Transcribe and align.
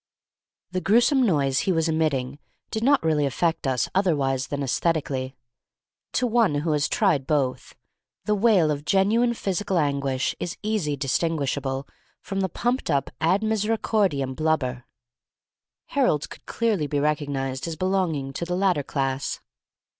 The 0.71 0.81
gruesome 0.81 1.21
noise 1.27 1.59
he 1.59 1.71
was 1.71 1.87
emitting 1.87 2.39
did 2.71 2.83
not 2.83 3.03
really 3.03 3.27
affect 3.27 3.67
us 3.67 3.87
otherwise 3.93 4.47
than 4.47 4.63
aesthetically. 4.63 5.35
To 6.13 6.25
one 6.25 6.55
who 6.55 6.71
has 6.71 6.89
tried 6.89 7.27
both, 7.27 7.75
the 8.25 8.33
wail 8.33 8.71
of 8.71 8.83
genuine 8.83 9.35
physical 9.35 9.77
anguish 9.77 10.33
is 10.39 10.57
easy 10.63 10.97
distinguishable 10.97 11.87
from 12.19 12.39
the 12.39 12.49
pumped 12.49 12.89
up 12.89 13.11
ad 13.21 13.41
misericordiam 13.43 14.33
blubber. 14.35 14.85
Harold's 15.89 16.25
could 16.25 16.47
clearly 16.47 16.87
be 16.87 16.99
recognised 16.99 17.67
as 17.67 17.75
belonging 17.75 18.33
to 18.33 18.43
the 18.43 18.55
latter 18.55 18.81
class. 18.81 19.39